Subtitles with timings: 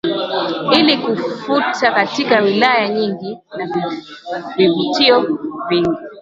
[0.79, 3.91] ili kufuta katika wilaya nyingi na
[4.57, 5.39] vivutio
[5.69, 5.97] vingi